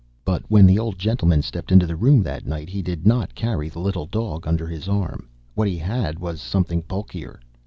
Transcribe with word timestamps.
But 0.25 0.41
when 0.49 0.65
the 0.65 0.79
old 0.79 0.97
gentleman 0.97 1.43
stepped 1.43 1.71
into 1.71 1.85
the 1.85 1.95
room 1.95 2.23
that 2.23 2.47
night 2.47 2.69
he 2.69 2.81
did 2.81 3.05
not 3.05 3.35
carry 3.35 3.69
the 3.69 3.77
little 3.77 4.07
dog 4.07 4.47
under 4.47 4.65
his 4.65 4.89
arm; 4.89 5.27
what 5.53 5.67
he 5.67 5.77
had 5.77 6.17
was 6.17 6.41
something 6.41 6.81
bulkier. 6.87 7.39